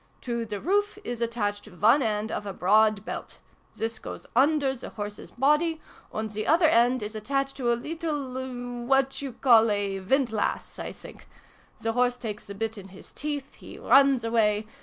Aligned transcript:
To 0.21 0.47
the 0.47 0.59
roof 0.59 0.97
is 1.03 1.21
attached 1.21 1.67
one 1.67 2.01
end 2.01 2.31
of 2.31 2.47
a 2.47 2.53
broad 2.53 3.05
belt. 3.05 3.37
This 3.75 3.99
goes 3.99 4.25
under 4.35 4.75
the 4.75 4.89
horse's 4.89 5.29
body, 5.29 5.79
and 6.11 6.27
the 6.31 6.47
other 6.47 6.67
end 6.67 7.03
is 7.03 7.13
attached 7.13 7.55
to 7.57 7.71
a 7.71 7.75
leetle 7.75 8.85
what 8.87 9.21
you 9.21 9.33
call 9.33 9.69
a' 9.69 9.99
wind 9.99 10.31
lass,' 10.31 10.79
I 10.79 10.91
think. 10.91 11.27
The 11.81 11.93
horse 11.93 12.17
takes 12.17 12.47
the 12.47 12.55
bit 12.55 12.79
in 12.79 12.87
his 12.87 13.13
teeth, 13.13 13.53
He 13.53 13.77
runs 13.77 14.23
away. 14.23 14.65